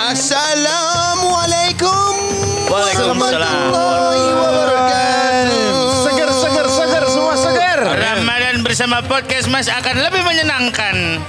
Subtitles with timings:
[0.00, 2.12] Assalamualaikum
[2.72, 3.68] Waalaikumsalam.
[3.68, 5.76] warahmatullahi wabarakatuh.
[6.08, 7.78] Seger, seger, seger, semua seger.
[7.84, 11.20] Ramadan bersama podcast Mas akan lebih menyenangkan.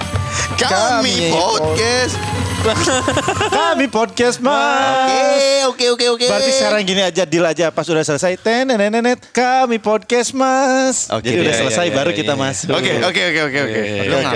[0.56, 2.16] Kami Kami podcast.
[3.58, 5.66] Kami podcast mas.
[5.66, 6.26] Oke, oke, oke, oke.
[6.30, 8.38] Berarti sekarang gini aja, deal aja pas udah selesai.
[8.38, 11.10] Tenenenet, kami podcast mas.
[11.10, 12.42] Oke, Jadi udah iya, selesai iya, baru iya, kita iya.
[12.46, 12.58] mas.
[12.70, 13.82] Oke, oke, oke, oke, oke.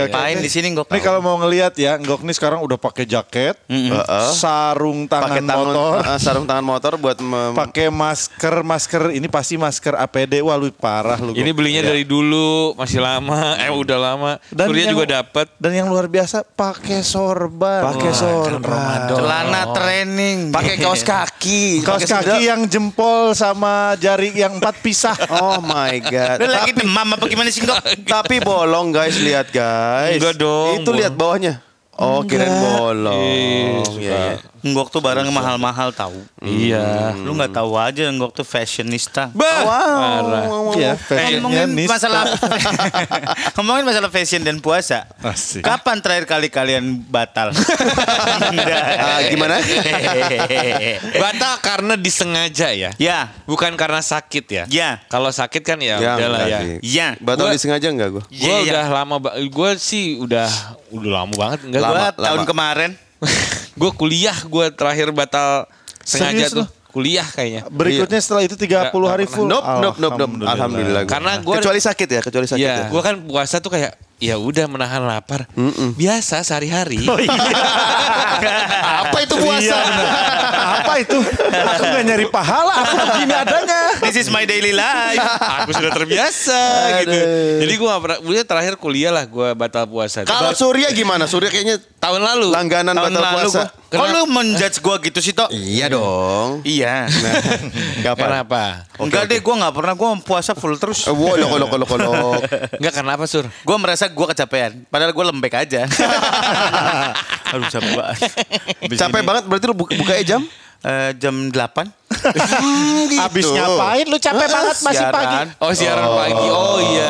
[0.09, 0.89] Ngapain di sini Gok?
[0.89, 4.29] Ini kalau mau ngelihat ya, Ngok nih sekarang udah pakai jaket, Heeh.
[4.33, 7.21] sarung tangan motor, eh, sarung tangan motor buat
[7.53, 10.41] pakai masker, masker ini pasti masker APD.
[10.41, 11.37] Wah lu parah lu.
[11.37, 14.31] Ini belinya dari dulu, masih lama, eh udah lama.
[14.49, 15.45] Dan juga dapat.
[15.61, 17.85] Dan yang luar biasa pakai sorban.
[17.85, 18.99] Pakai sorban.
[19.11, 20.37] Celana training.
[20.55, 21.83] pakai kaos kaki.
[21.83, 22.47] Kaos kaki sendal.
[22.47, 25.17] yang jempol sama jari yang empat pisah.
[25.35, 26.39] Oh my god.
[26.39, 27.75] Lu lagi demam apa gimana sih Gok?
[28.15, 30.15] Tapi bolong guys, lihat guys.
[30.15, 31.59] Enggak dong, Itu lihat bawahnya.
[31.95, 33.23] Oh, kirain bolong.
[33.99, 34.54] Iya, iya.
[34.65, 36.25] Nggok tuh barang mahal-mahal tahu.
[36.41, 37.13] Iya.
[37.15, 39.29] Lu nggak tahu aja Nggok tuh fashionista.
[39.29, 40.45] Bah, parah.
[40.73, 40.91] Iya,
[41.37, 42.25] ngomongin masalah
[43.55, 45.05] ngomongin masalah fashion dan puasa.
[45.21, 45.61] Asik.
[45.61, 47.53] Kapan terakhir kali kalian batal?
[48.97, 49.61] Ah, gimana?
[51.21, 52.91] Batal karena disengaja ya.
[52.95, 54.63] ya, Bukan karena sakit ya.
[54.67, 56.59] ya, Kalau sakit kan ya, Ya, udahlah ya.
[56.59, 56.75] sih.
[56.83, 57.07] ya.
[57.19, 58.23] Batal Gua- disengaja enggak gue?
[58.25, 58.71] Gue Iya, iya.
[58.71, 60.47] udah lama, gue sih udah
[60.89, 61.59] udah lama banget.
[61.63, 62.47] Enggak, Gua Lama, tahun lama.
[62.47, 62.91] kemarin
[63.75, 65.67] gue kuliah, gue terakhir batal
[65.99, 66.63] sengaja Serius tuh.
[66.63, 66.73] lu?
[66.89, 67.67] Kuliah kayaknya.
[67.67, 69.51] Berikutnya setelah itu 30 hari full.
[69.51, 70.47] Nope, nope, nope, nope.
[70.47, 71.03] Alhamdulillah.
[71.03, 71.11] gua.
[71.11, 72.71] Karena gua- kecuali sakit ya, kecuali sakit ya.
[72.71, 75.43] Iya, gue kan puasa tuh kayak ya udah menahan lapar.
[75.93, 77.03] Biasa sehari-hari.
[79.03, 79.75] Apa itu puasa?
[80.79, 81.19] Apa itu?
[81.51, 83.79] Aku nggak nyari pahala, aku begini adanya.
[84.01, 85.21] This is my daily life.
[85.63, 86.59] Aku sudah terbiasa
[87.03, 87.19] gitu.
[87.63, 90.25] Jadi gue gak pernah, gue terakhir kuliah lah gue batal puasa.
[90.25, 91.29] Kalau Surya gimana?
[91.29, 92.47] Surya kayaknya tahun lalu.
[92.51, 93.61] langganan Tahun batal lalu puasa.
[93.63, 93.83] gua.
[93.95, 95.55] Kok lu menjudge gua gitu sih, Tok?
[95.55, 96.59] Iya dong.
[96.67, 97.07] Iya.
[98.03, 98.25] Gak apa.
[98.27, 98.61] Kenapa?
[98.99, 101.07] Enggak deh, gua nggak pernah gua puasa full terus.
[101.07, 102.31] Eh, Wo, loko, loko, loko, loko.
[102.75, 103.47] Enggak karena apa sur?
[103.63, 105.87] Gua merasa gua kecapean, padahal gua lembek aja.
[107.55, 108.19] Aduh capek banget.
[108.99, 110.41] Capek banget berarti lu buka, bukanya jam?
[110.85, 112.04] Eh, jam 8
[113.21, 115.13] Abis ngapain lu capek banget masih Siaran.
[115.13, 115.37] pagi.
[115.59, 116.47] Oh siaran pagi.
[116.47, 117.09] Oh iya.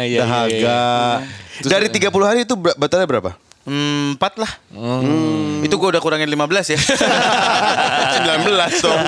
[0.00, 0.50] iya, iya, Dahaga.
[0.50, 0.82] iya.
[1.60, 3.30] Dari 30 hari itu batalnya berapa?
[3.62, 4.48] Hmm, Empat lah.
[5.60, 6.78] Itu gua udah kurangin 15 ya.
[8.16, 8.48] 19
[8.80, 9.00] dong.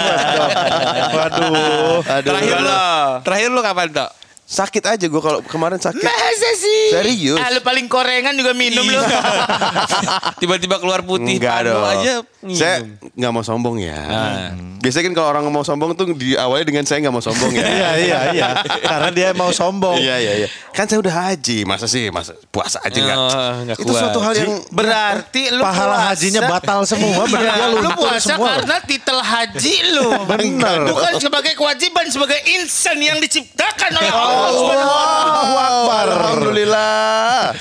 [1.11, 1.99] Waduh.
[2.21, 2.75] Terakhir lu,
[3.23, 4.11] terakhir lu kapan tok?
[4.51, 6.03] Sakit aja gue kalau kemarin sakit.
[6.03, 6.91] Masa sih?
[6.91, 7.39] Serius?
[7.39, 8.99] Ah, lu paling korengan juga minum lu.
[10.41, 11.79] Tiba-tiba keluar putih Enggak dong.
[11.81, 12.15] aja.
[12.51, 12.83] Saya
[13.15, 13.95] nggak mau sombong ya.
[14.01, 14.51] Nah.
[14.81, 17.63] Biasanya kan kalau orang mau sombong tuh diawali dengan saya nggak mau sombong ya.
[17.71, 18.49] Iya, iya, iya.
[18.81, 19.95] Karena dia mau sombong.
[19.95, 20.49] Iya iya iya.
[20.73, 23.17] Kan saya udah haji, masa sih masa puasa aja nggak?
[23.17, 24.01] Oh, nggak itu kuat.
[24.03, 28.27] suatu hal yang Berarti lu Pahala puasa- hajinya batal semua, bener Iya, lu luntur puasa
[28.27, 28.49] semua.
[28.57, 30.09] karena titel haji lu.
[30.27, 30.79] Bener.
[30.89, 34.40] Bukan sebagai kewajiban sebagai insan yang diciptakan oleh Allah wa taala.
[34.41, 36.07] Allahu Akbar.
[36.09, 37.53] Alhamdulillah.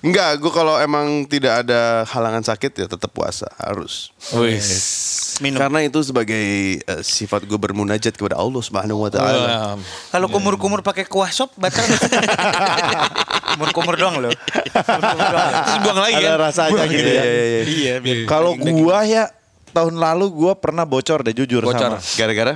[0.00, 4.08] Enggak, gue kalau emang tidak ada halangan sakit ya tetap puasa harus.
[4.32, 5.36] Wis.
[5.44, 5.60] Minum.
[5.60, 6.44] Karena itu sebagai
[6.80, 9.44] eh, sifat gue bermunajat kepada Allah Subhanahu wa taala.
[9.44, 9.76] Wah.
[10.08, 11.84] Kalau kumur-kumur pakai kuah sop batal.
[13.50, 14.32] Kumur-kumur doang loh.
[14.32, 16.38] Terus buang lagi Ada kan?
[16.48, 17.22] rasanya gitu ya.
[17.66, 19.26] Iya, biar Kalau gua ya
[19.74, 21.98] tahun lalu gua pernah bocor deh jujur Bocor.
[21.98, 21.98] sama.
[22.16, 22.54] Gara-gara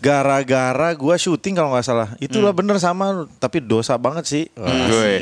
[0.00, 2.08] Gara-gara gua syuting kalau nggak salah.
[2.18, 4.44] Itulah bener sama tapi dosa banget sih.
[4.56, 5.12] gue.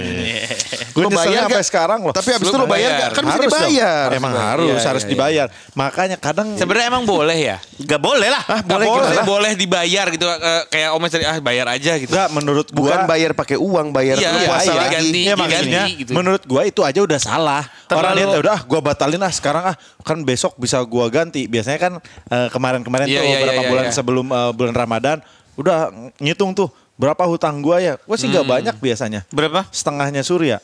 [0.98, 2.10] Gue Lu bayar sampai sekarang loh.
[2.10, 3.10] Tapi abis Lu itu lo bayar bayar.
[3.14, 3.46] Kan Harus dong.
[3.46, 4.06] dibayar.
[4.10, 5.46] Emang harus, Iya, harus iya, dibayar.
[5.72, 7.56] Makanya kadang Sebenarnya emang boleh ya?
[7.78, 8.42] Gak boleh lah.
[8.44, 9.22] Ah, boleh boleh, gimana?
[9.22, 12.10] boleh dibayar gitu eh, kayak Omes tadi ah bayar aja gitu.
[12.10, 14.90] Enggak menurut gua Bukan bayar pakai uang, bayar Iya, lu iya, puasa iya, lagi.
[14.92, 15.20] ganti.
[15.20, 16.10] Iya maksudnya diganti gitu.
[16.12, 17.62] menurut gua itu aja udah salah.
[17.86, 21.46] Orang Terlalu- lihat udah ah, gua batalin ah sekarang ah kan besok bisa gua ganti.
[21.46, 21.92] Biasanya kan
[22.26, 23.94] eh, kemarin-kemarin Iya, tuh iya, beberapa iya, bulan iya.
[23.94, 25.18] sebelum eh, bulan Ramadan
[25.54, 25.78] udah
[26.18, 26.66] ngitung tuh
[26.98, 27.94] berapa hutang gua ya.
[28.02, 28.54] Gua sih nggak Hmm.
[28.58, 29.20] banyak biasanya.
[29.30, 29.62] Berapa?
[29.70, 30.58] Setengahnya Surya.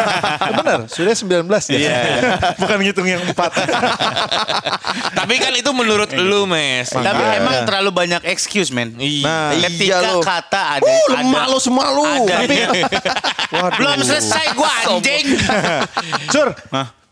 [0.58, 1.76] Bener, Surya 19 ya.
[1.76, 1.98] Iya,
[2.62, 3.34] Bukan ngitung yang 4.
[5.18, 6.88] Tapi kan itu menurut lu, Mes.
[6.88, 7.36] Tapi Makanya.
[7.36, 8.94] emang terlalu banyak excuse, men.
[8.96, 9.26] Iya.
[9.26, 10.20] Nah, Ketika Iya, lu.
[10.22, 12.06] kata ada Uh, lu ada malu semua lu.
[12.06, 12.46] ada-
[13.50, 13.76] Waduh.
[13.76, 15.26] belum selesai gua anjing.
[16.28, 16.54] Sur,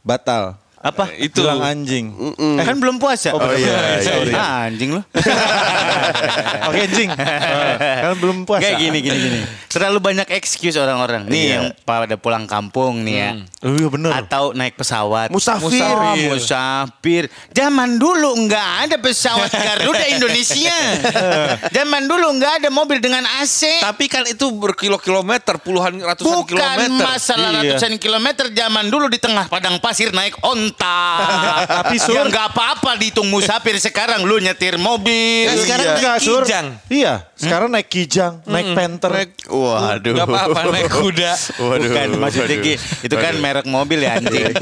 [0.01, 0.55] batal.
[0.89, 1.05] Apa?
[1.15, 1.43] Itu.
[1.43, 2.07] Bilang anjing.
[2.59, 3.31] Kan belum puasa.
[3.31, 4.33] Oh, iya, iya, sorry.
[4.33, 5.03] Ah, anjing lu.
[6.69, 7.09] Oke, anjing.
[7.13, 8.63] kan belum puasa.
[8.65, 9.41] Kayak gini gini gini.
[9.69, 11.27] Terlalu banyak excuse orang-orang.
[11.27, 11.51] Nih Iya.
[11.51, 13.31] yang pada pulang kampung nih ya.
[13.61, 14.11] Oh iya bener.
[14.15, 15.29] Atau naik pesawat.
[15.29, 15.67] Musafir.
[15.67, 16.29] Musafir.
[16.31, 17.23] Musafir.
[17.51, 20.77] Zaman dulu nggak ada pesawat Garuda Indonesia.
[21.77, 23.83] Zaman dulu nggak ada mobil dengan AC.
[23.83, 27.05] Tapi kan itu berkilo-kilometer, puluhan ratusan Bukan kilometer.
[27.05, 27.75] masalah Iya.
[27.75, 30.99] ratusan kilometer zaman dulu di tengah padang pasir naik onta onta.
[31.83, 35.51] Tapi, Sur- yang nggak apa-apa dihitung musafir sekarang lu nyetir mobil.
[35.51, 35.91] Ya, sekarang Iya.
[35.91, 36.43] naik Enggak, Sur.
[36.45, 36.67] kijang.
[36.89, 39.11] Iya, sekarang naik kijang, naik panther.
[39.49, 40.15] Waduh.
[40.15, 41.33] Gak apa-apa naik kuda.
[41.59, 41.83] Waduh.
[41.83, 42.65] Bukan maksudnya waduh.
[42.65, 44.55] Ki, itu kan merek mobil ya anjing.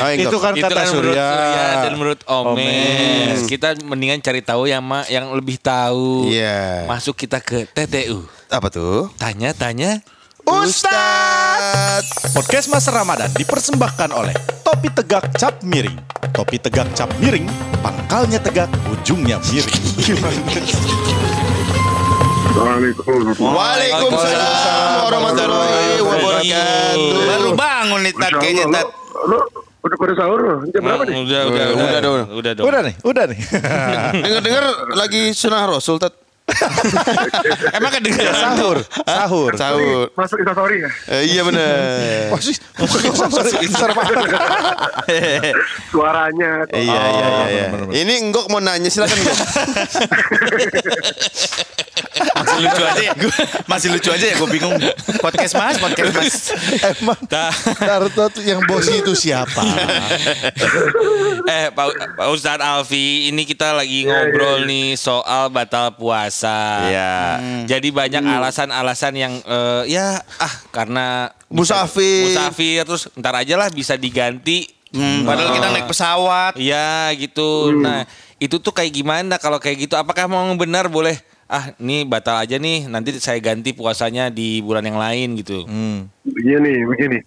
[0.00, 0.32] Oh, enggak.
[0.32, 1.28] Itu kan Itu kata kan menurut Surya.
[1.28, 2.56] Surya dan menurut Omes.
[2.56, 3.40] Omes.
[3.44, 6.24] Kita mendingan cari tahu yang ma yang lebih tahu.
[6.26, 6.88] Iya.
[6.88, 8.24] Masuk kita ke TTU.
[8.48, 9.12] Apa tuh?
[9.14, 10.00] Tanya-tanya.
[10.50, 12.34] Ustadz.
[12.34, 14.34] Podcast Mas Ramadan dipersembahkan oleh
[14.66, 15.94] Topi Tegak Cap Miring.
[16.34, 17.46] Topi Tegak Cap Miring,
[17.78, 19.78] pangkalnya tegak, ujungnya miring.
[23.38, 26.98] Waalaikumsalam warahmatullahi wabarakatuh.
[27.30, 28.86] Baru bangun nih Tat kayaknya Tat.
[29.30, 29.38] Lo
[29.80, 30.54] udah pada sahur lo?
[30.74, 31.14] Jam berapa nih?
[31.14, 33.38] Udah, udah, Udah, udah, udah udah nih, udah nih.
[34.18, 34.64] Dengar-dengar
[34.98, 36.10] lagi sunnah Rasul, Tat.
[37.76, 39.50] Emang kedengeran sahur, sahur.
[39.56, 40.06] Sahur.
[40.14, 40.90] Masuk instastory ya?
[41.10, 42.34] Eh, iya benar.
[43.60, 44.16] Besar banget.
[45.90, 46.50] Suaranya.
[46.66, 46.76] tuh.
[46.76, 47.64] Iya, iya, iya, iya.
[47.72, 48.00] bener-bener.
[48.02, 49.18] Ini Enggok mau nanya silakan
[52.60, 53.12] lucu aja ya.
[53.16, 53.34] Gua,
[53.66, 54.76] masih lucu aja ya gue bingung.
[55.18, 56.36] Podcast Mas, podcast Mas.
[57.00, 57.20] Emang
[57.80, 59.60] Naruto tuh yang bos itu siapa?
[61.50, 66.86] Eh Pak, Pak Ustadz Alfi, ini kita lagi ngobrol nih soal batal puasa.
[66.86, 67.14] Iya.
[67.66, 72.30] Jadi banyak alasan-alasan yang eh, ya ah karena Musafir.
[72.30, 74.68] musafir terus ntar aja lah bisa diganti.
[74.90, 76.52] Hmm, padahal kita naik pesawat.
[76.58, 77.74] Iya gitu.
[77.78, 78.06] Nah
[78.38, 79.94] itu tuh kayak gimana kalau kayak gitu?
[79.98, 81.18] Apakah mau benar boleh?
[81.50, 82.86] Ah ini batal aja nih.
[82.86, 85.66] Nanti saya ganti puasanya di bulan yang lain gitu.
[85.66, 86.06] Hmm.
[86.22, 87.18] Begini, begini.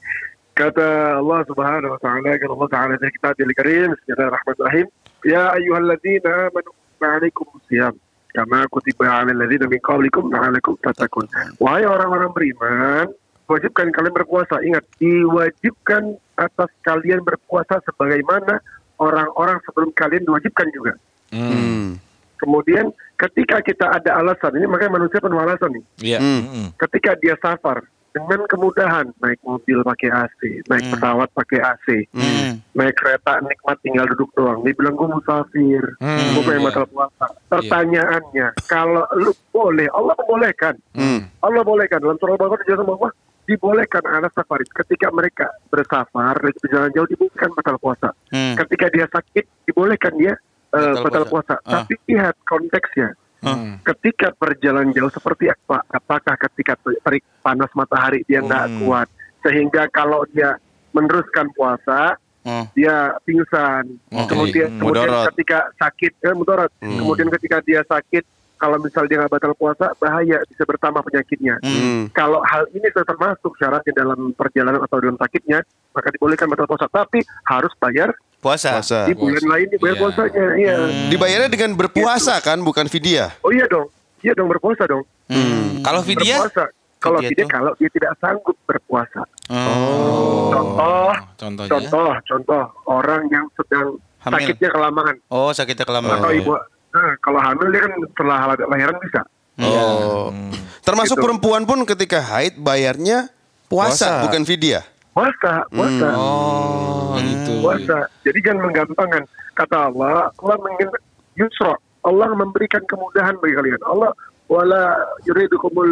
[0.56, 4.88] Kata Allah Subhanahu wa taala, kata Allah taala di kitab Al-Karim, Bismillahirrahmanirrahim.
[5.28, 6.72] Ya ayyuhalladzina amanu
[7.04, 8.00] ma'alaikum siyam
[8.32, 10.32] kama kutiba 'alal ladzina min qablikum
[10.80, 11.28] tattaqun.
[11.60, 13.12] Wahai orang-orang beriman,
[13.52, 14.64] wajibkan kalian berpuasa.
[14.64, 18.64] Ingat, diwajibkan atas kalian berpuasa sebagaimana
[19.04, 20.94] orang-orang sebelum kalian diwajibkan juga.
[21.34, 22.00] Hmm.
[22.44, 25.84] Kemudian ketika kita ada alasan, ini makanya manusia penuh alasan nih.
[26.04, 26.20] Iya.
[26.20, 26.68] Hmm.
[26.76, 32.62] ketika dia safar dengan kemudahan naik mobil pakai AC, naik pesawat pakai AC, Hmm.
[32.78, 34.62] naik kereta nikmat tinggal duduk doang.
[34.62, 36.68] Dia bilang gue musafir, Hmm, gue pengen iya.
[36.70, 37.26] batal puasa.
[37.50, 41.26] Pertanyaannya, kalau lu boleh, Allah membolehkan, Hmm.
[41.42, 43.10] Allah bolehkan dalam surah Al-Baqarah dijelaskan bahwa
[43.44, 48.10] dibolehkan anak safaris ketika mereka bersafar dan berjalan jauh dibolehkan batal puasa.
[48.30, 48.56] Hmm.
[48.56, 50.38] Ketika dia sakit dibolehkan dia
[50.74, 51.56] eh, Batal puasa.
[51.56, 51.82] puasa.
[51.82, 53.10] Tapi lihat konteksnya
[53.40, 53.76] Hmm.
[53.84, 59.12] ketika berjalan jauh seperti apa apakah ketika terik panas matahari dia nggak kuat
[59.42, 60.56] sehingga kalau dia
[60.92, 62.68] meneruskan puasa Oh.
[62.72, 64.28] dia pingsan Oke.
[64.30, 65.28] kemudian Hmm, kemudian mudarat.
[65.32, 68.24] ketika sakit eh, mudarat kemudian ketika dia sakit
[68.54, 72.12] kalau misal dia nggak batal puasa bahaya bisa bertambah penyakitnya Hmm.
[72.12, 76.88] kalau hal ini sudah termasuk syaratnya dalam perjalanan atau dalam sakitnya maka dibolehkan batal puasa
[76.88, 78.12] tapi harus bayar
[78.44, 78.70] Puasa.
[78.76, 79.00] Puasa.
[79.06, 80.02] di bulan lain dibayar Iya.
[80.04, 80.76] puasanya iya
[81.08, 83.32] Dibayarnya dengan berpuasa kan, bukan vidya.
[83.40, 83.88] oh iya dong
[84.20, 85.80] iya dong berpuasa dong Hmm.
[85.82, 86.44] Kalau vidya?
[86.44, 86.68] berpuasa.
[87.00, 89.24] Kalau Vidya kalau dia tidak sanggup berpuasa.
[89.50, 90.48] Oh.
[90.50, 91.72] Contoh, Contohnya?
[91.74, 94.40] contoh, contoh orang yang sedang Hamil.
[94.40, 96.20] sakitnya kelamaan Oh, sakitnya kelamaan.
[96.22, 96.56] atau ibu.
[96.94, 99.22] Nah, kalau hamil dia kan setelah lahiran bisa.
[99.60, 100.32] Oh.
[100.80, 101.24] Termasuk Gitu.
[101.24, 103.28] perempuan pun ketika haid bayarnya
[103.66, 104.24] puasa, Puasa.
[104.24, 104.88] bukan vidya.
[105.14, 107.62] Puasa, puasa, Oh gitu.
[107.62, 108.10] puasa.
[108.26, 109.24] Jadi jangan menggampangkan.
[109.54, 110.90] Kata Allah, Allah ingin
[111.38, 111.78] yusra.
[112.04, 113.80] Allah memberikan kemudahan bagi kalian.
[113.86, 114.10] Allah
[114.52, 115.88] wala yuridukumul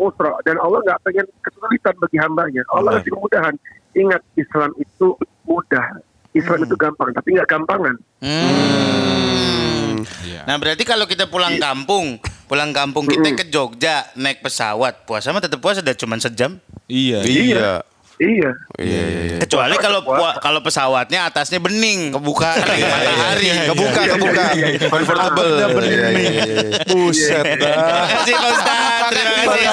[0.00, 2.62] usra dan Allah nggak pengen kesulitan bagi hambanya.
[2.72, 3.54] Allah kasih kemudahan.
[3.92, 5.14] Ingat Islam itu
[5.44, 6.00] mudah.
[6.32, 7.94] Islam itu gampang, tapi nggak gampangan.
[8.24, 10.00] Hmm.
[10.24, 10.48] Iya.
[10.48, 12.16] Nah berarti kalau kita pulang kampung,
[12.48, 16.56] pulang kampung kita ke Jogja naik pesawat, puasa mah tetap puasa udah cuma sejam.
[16.88, 17.20] Iya.
[17.22, 17.42] Iya.
[17.44, 17.74] Iya.
[18.22, 19.36] Iya, iya, iya.
[19.42, 20.06] Kecuali kalau
[20.38, 23.46] kalau pesawatnya atasnya bening, kebuka kering matahari.
[23.66, 24.44] Kebuka, kebuka.
[24.86, 25.50] Convertible.
[25.58, 25.66] Iya,
[26.14, 26.54] iya, iya.
[26.86, 28.06] Buset Terima dah.
[28.22, 29.10] kasih Pak Ustaz.
[29.10, 29.64] Terima Terima kasih.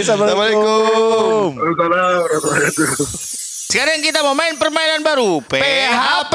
[0.00, 1.48] Assalamualaikum.
[1.60, 1.76] Ustaz.
[1.76, 3.44] Assalamualaikum.
[3.66, 6.34] Sekarang kita mau main permainan baru, PHP.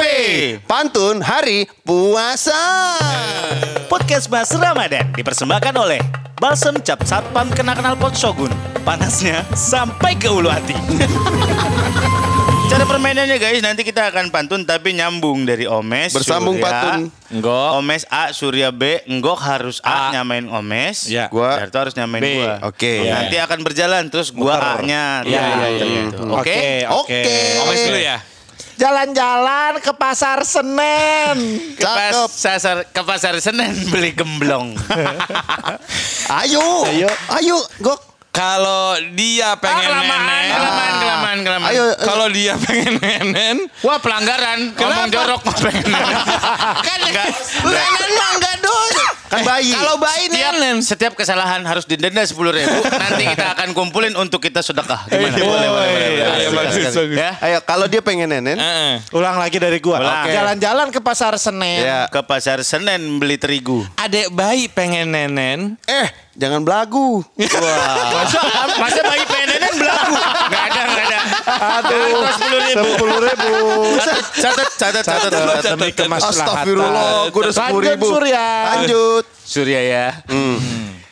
[0.68, 2.52] Pantun hari puasa.
[3.88, 5.96] Podcast Mas Ramadan dipersembahkan oleh
[6.36, 8.52] Balsem Cap Satpam Kenal-Kenal Pot Shogun.
[8.84, 10.76] Panasnya sampai ke ulu hati.
[12.72, 16.08] Cara permainannya guys, nanti kita akan pantun tapi nyambung dari Omes.
[16.08, 17.00] Bersambung Surya, pantun.
[17.28, 17.68] Enggok.
[17.76, 18.96] Omes A, Surya B.
[19.04, 20.16] Enggok harus A, A.
[20.16, 21.04] nyamain Omes.
[21.04, 21.28] Ya.
[21.28, 22.40] Gua- Darto harus nyamain B.
[22.40, 22.64] gua.
[22.64, 23.04] Oke.
[23.04, 24.88] Nanti akan berjalan terus gua Muter.
[24.88, 25.04] A-nya.
[25.20, 26.02] Iya, iya, iya, iya.
[26.08, 26.22] Gitu.
[26.24, 26.56] Oke.
[26.96, 27.20] Oke.
[27.60, 28.16] Omes dulu ya.
[28.72, 31.38] Jalan-jalan ke pasar Senen.
[31.76, 34.72] Ke pasar ke pasar Senen beli gemblong.
[36.40, 36.88] Ayo.
[36.88, 37.08] Ayo.
[37.36, 38.11] Ayo, Gok.
[38.32, 41.68] Kalau dia pengen kelamaan, nenen, kelamaan, kelamaan, kelamaan.
[41.68, 45.84] Ayo, kalau dia pengen nenen, Wah pelanggaran, ngomong jorok pengen.
[46.80, 49.21] kan nenen mah enggak dosa.
[49.32, 49.72] Kan bayi.
[49.72, 50.76] Kalau bayi Setiap, nenen.
[50.78, 52.68] setiap kesalahan harus didenda sepuluh ribu.
[53.02, 55.08] Nanti kita akan kumpulin untuk kita sedekah.
[55.08, 55.32] Gimana?
[55.34, 56.08] Boleh, boleh, boleh.
[56.12, 56.88] Iya.
[57.08, 57.30] Ya.
[57.40, 59.00] Ayo kalau dia pengen nenen, Heeh.
[59.10, 60.04] Ulang lagi dari gua.
[60.28, 61.80] Jalan-jalan ke pasar Senen.
[61.80, 62.00] ya.
[62.06, 63.88] Ke pasar Senen beli terigu.
[63.96, 67.24] Adek bayi pengen nenen, Eh, jangan belagu.
[68.12, 68.38] Masa,
[68.76, 70.14] masa bayi pengen nenen belagu?
[70.46, 71.18] Gak ada, gak ada.
[71.62, 72.26] Aduh,
[72.74, 73.52] sepuluh ribu.
[74.42, 75.62] Catat, catat, catat.
[75.62, 76.42] Demi kemaslahatan.
[76.42, 78.06] Astagfirullah, gue udah sepuluh Lanjut, ribu.
[78.10, 78.46] Surya.
[78.66, 79.24] Lanjut.
[79.46, 80.06] Surya ya.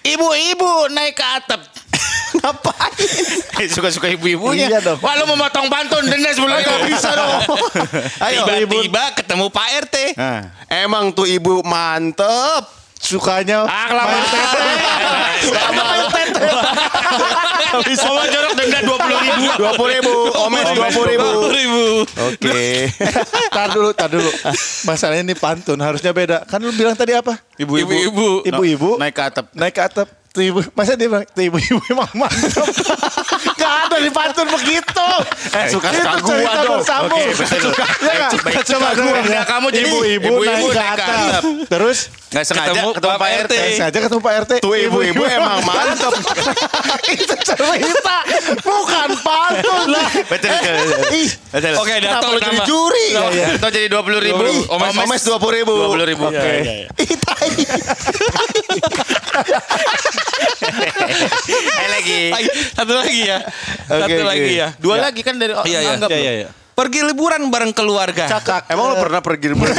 [0.00, 1.60] Ibu-ibu naik ke atap.
[2.40, 2.94] Ngapain?
[3.68, 4.70] Suka-suka ibu-ibunya.
[4.70, 4.98] Iya dong.
[5.02, 6.74] Wah lu mau motong pantun denda sepuluh ribu.
[6.88, 7.30] bisa dong.
[8.26, 8.42] Ayo.
[8.48, 9.96] tiba-tiba ketemu Pak RT.
[10.16, 10.40] Nah.
[10.70, 12.79] Emang tuh ibu mantep.
[13.00, 14.60] Sukanya Ah, kelamaan tete.
[15.42, 16.48] Kelamaan tete.
[17.80, 19.44] Ngomong jorok denda dua puluh ribu.
[19.56, 20.12] Dua puluh ribu.
[20.38, 21.28] Omes dua puluh ribu.
[21.48, 21.84] ribu.
[22.28, 22.60] Oke.
[23.56, 24.30] Tar dulu, tar dulu.
[24.84, 26.44] Masalahnya ini pantun harusnya beda.
[26.44, 27.40] Kan lu bilang tadi apa?
[27.56, 28.44] Ibu-ibu.
[28.44, 29.46] Ibu-ibu Naik ke atap.
[29.52, 30.08] naik ke atap.
[30.30, 32.62] Tuh ibu, masa dia bilang, tuh ibu-ibu emang mantap.
[33.58, 35.06] Gak ada di pantun begitu.
[35.50, 36.78] Eh, suka-suka Itu gua cerita dong.
[36.78, 37.18] bersambung.
[37.18, 37.72] Oke, betul.
[37.98, 38.30] Ya nggak?
[38.38, 38.88] Baik, Coba coba.
[38.94, 39.42] dengerin ya.
[39.42, 41.42] Kamu jadi ibu-ibu ibu-ibu naik ke naik ke atap.
[41.66, 41.98] Terus
[42.30, 43.42] Nggak sengaja Ketemu ketemu, Pak RT.
[43.42, 43.54] RT.
[43.74, 44.52] sengaja ketemu Pak RT.
[44.62, 46.14] Tuh ibu-ibu emang mantep.
[47.18, 48.16] Itu cerita,
[48.62, 50.06] bukan pantun lah.
[50.30, 51.10] Betul, betul.
[51.10, 51.74] Ih, Betul.
[51.82, 53.06] Oke, Dato lu jadi juri?
[53.58, 54.46] Dato jadi dua puluh ribu.
[54.70, 55.74] Omes, omes dua puluh ribu.
[55.74, 56.24] Dua puluh ribu.
[56.30, 56.86] Oke.
[57.18, 57.50] Tai.
[61.80, 62.20] Eh lagi.
[62.76, 63.38] Satu lagi ya.
[63.90, 64.68] Satu Oke, lagi ya.
[64.78, 65.90] Dua lagi kan dari Iya, iya.
[65.98, 66.48] anggap Iya, iya, iya.
[66.70, 68.24] Pergi liburan bareng keluarga.
[68.70, 69.74] Emang lo pernah pergi liburan?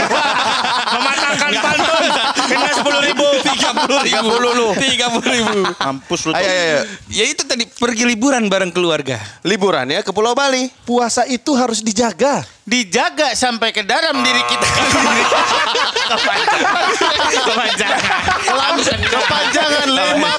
[0.93, 2.11] Mematangkan pantun.
[2.51, 3.27] Kena sepuluh ribu.
[3.41, 4.33] Tiga puluh ribu.
[4.51, 4.67] lu.
[4.75, 5.59] Tiga puluh ribu.
[5.79, 6.31] Mampus lu.
[6.35, 6.79] Ayo, ayo.
[7.07, 9.17] Ya itu tadi pergi liburan bareng keluarga.
[9.47, 10.67] Liburan ya ke Pulau Bali.
[10.83, 12.43] puasa itu harus dijaga.
[12.61, 14.67] Dijaga sampai ke dalam diri kita.
[16.11, 16.85] Kepanjangan.
[17.31, 18.99] Kepanjangan.
[19.07, 20.30] Kepanjangan lima.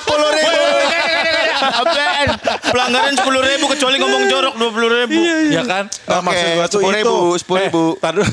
[1.73, 2.27] Apaan?
[2.69, 5.19] Pelanggaran sepuluh ribu kecuali ngomong jorok dua puluh ribu.
[5.49, 5.85] Ya kan?
[5.89, 7.17] Nah, Oke, maksud gua tuh 10.000, itu.
[7.49, 7.57] 10.000.
[7.57, 8.33] Eh, tar dulu.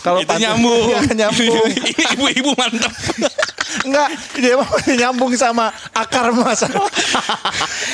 [0.00, 0.86] Kalau Itu nyambung.
[0.88, 1.66] Iya, nyambung.
[2.16, 2.92] Ibu-ibu mantap.
[3.84, 4.08] Enggak,
[4.40, 6.88] dia mah nyambung sama akar masalah.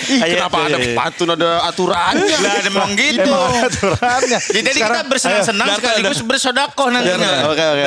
[0.07, 0.95] Ih, kenapa iya, ada iya.
[0.95, 2.37] pantun ada aturannya?
[2.39, 3.27] Lah emang gitu.
[3.27, 4.39] Emang ada aturannya.
[4.39, 5.77] Jadi kita bersenang-senang ayo.
[5.83, 7.51] sekaligus bersodakoh nantinya.
[7.51, 7.85] Oke, oke.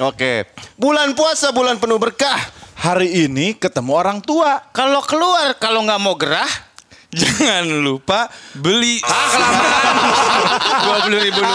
[0.00, 0.32] Oke.
[0.80, 2.59] Bulan puasa bulan penuh berkah.
[2.80, 4.56] Hari ini ketemu orang tua.
[4.72, 6.48] Kalau keluar kalau nggak mau gerah,
[7.10, 9.02] Jangan lupa beli.
[9.04, 9.94] ah kelamaan.
[10.86, 11.42] Dua puluh ribu.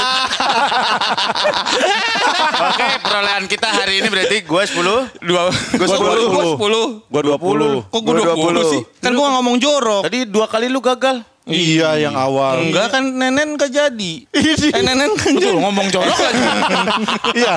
[2.70, 5.10] Oke, perolehan kita hari ini berarti gue sepuluh.
[5.24, 5.50] Dua.
[5.50, 6.26] Gua sepuluh.
[6.30, 6.86] Gua sepuluh.
[7.10, 7.90] Gua 20.
[7.90, 8.82] Kok gua Gua 20 sih?
[9.00, 10.02] Kan gua nggak ngomong jorok.
[10.06, 11.24] Tadi dua kali lu gagal.
[11.46, 12.58] Iya, yang awal.
[12.66, 14.26] Enggak kan nenen gak jadi.
[14.34, 15.54] Eh nenen kan jadi.
[15.54, 16.42] ngomong jorok lagi.
[17.38, 17.56] Iya.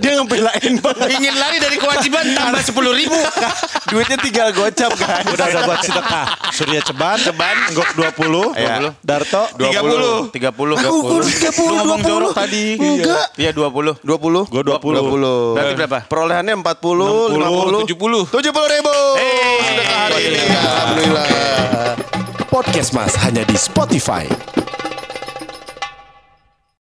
[0.00, 1.08] Dia ngebelain banget.
[1.12, 3.12] Ingin lari dari kewajiban tambah sepuluh ribu.
[3.92, 5.20] Duitnya tinggal gocap kan.
[5.28, 6.26] Udah ada buat sedekah.
[6.48, 8.96] Surya Ceban, Ceban, Enggok 20, Iya.
[9.04, 10.32] Darto 30.
[10.32, 10.76] Tiga puluh.
[10.80, 12.08] Aku udah 30, Lu ngomong 20.
[12.08, 12.64] jorok tadi.
[12.80, 13.26] Enggak.
[13.36, 14.00] Iya dua puluh.
[14.00, 14.48] 20?
[14.48, 15.52] Gua 20.
[15.52, 15.98] Berarti berapa?
[16.08, 18.24] Perolehannya 40, 50, 70.
[18.32, 18.96] 70 ribu.
[19.60, 20.40] Sedekah hari ini.
[20.56, 22.07] Alhamdulillah.
[22.58, 24.26] Podcast Mas hanya di Spotify.